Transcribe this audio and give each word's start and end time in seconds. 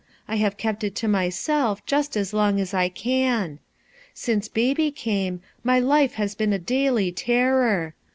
I 0.27 0.37
have 0.37 0.57
kept 0.57 0.83
it 0.83 0.95
to 0.95 1.07
myself 1.07 1.85
just 1.85 2.17
as 2.17 2.33
long 2.33 2.59
as 2.59 2.73
I 2.73 2.89
can. 2.89 3.59
Since 4.15 4.47
Baby 4.47 4.89
came, 4.89 5.41
my 5.63 5.77
life 5.77 6.13
has 6.15 6.33
been 6.33 6.53
a 6.53 6.57
daily 6.57 7.11
terror. 7.11 7.93